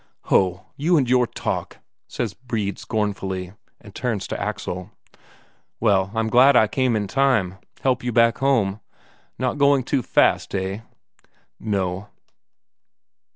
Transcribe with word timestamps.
"Ho, 0.33 0.65
you 0.77 0.97
and 0.97 1.07
your 1.07 1.27
talk!" 1.27 1.77
says 2.07 2.33
Brede 2.33 2.79
scornfully, 2.79 3.53
and 3.79 3.93
turns 3.93 4.25
to 4.25 4.41
Axel: 4.41 4.89
"Well, 5.79 6.09
I'm 6.15 6.27
glad 6.27 6.55
I 6.55 6.67
came 6.67 6.95
in 6.95 7.05
time 7.07 7.59
help 7.81 8.03
you 8.03 8.11
back 8.11 8.39
home. 8.39 8.79
Not 9.37 9.59
going 9.59 9.83
too 9.83 10.01
fast, 10.01 10.55
eh?" 10.55 10.79
"No." 11.59 12.07